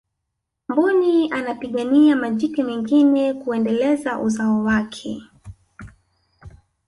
[0.69, 5.23] mbuni anapigania majike mengine kuendeleza uzao wake